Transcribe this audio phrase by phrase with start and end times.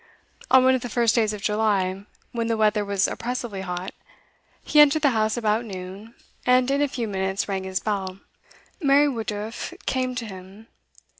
[0.49, 3.93] On one of the first days of July, when the weather was oppressively hot,
[4.63, 8.17] he entered the house about noon, and in a few minutes rang his bell.
[8.81, 10.65] Mary Woodruff came to him.